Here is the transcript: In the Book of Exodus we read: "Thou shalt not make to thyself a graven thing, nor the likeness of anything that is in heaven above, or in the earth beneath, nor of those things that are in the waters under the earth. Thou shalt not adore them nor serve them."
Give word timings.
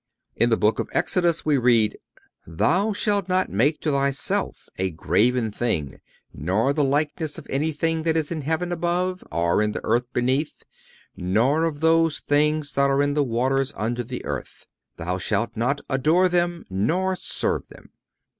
In 0.35 0.49
the 0.49 0.57
Book 0.57 0.79
of 0.79 0.89
Exodus 0.93 1.45
we 1.45 1.57
read: 1.59 1.95
"Thou 2.47 2.91
shalt 2.91 3.29
not 3.29 3.51
make 3.51 3.79
to 3.81 3.91
thyself 3.91 4.67
a 4.79 4.89
graven 4.89 5.51
thing, 5.51 5.99
nor 6.33 6.73
the 6.73 6.83
likeness 6.83 7.37
of 7.37 7.45
anything 7.51 8.01
that 8.01 8.17
is 8.17 8.31
in 8.31 8.41
heaven 8.41 8.71
above, 8.71 9.23
or 9.31 9.61
in 9.61 9.73
the 9.73 9.81
earth 9.83 10.11
beneath, 10.11 10.63
nor 11.15 11.65
of 11.65 11.81
those 11.81 12.17
things 12.17 12.73
that 12.73 12.89
are 12.89 13.03
in 13.03 13.13
the 13.13 13.21
waters 13.23 13.71
under 13.77 14.01
the 14.03 14.25
earth. 14.25 14.65
Thou 14.97 15.19
shalt 15.19 15.55
not 15.55 15.81
adore 15.87 16.27
them 16.27 16.65
nor 16.67 17.15
serve 17.15 17.67
them." 17.67 17.91